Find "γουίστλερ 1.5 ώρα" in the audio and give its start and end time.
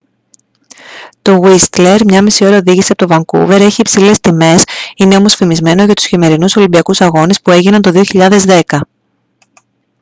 1.35-2.57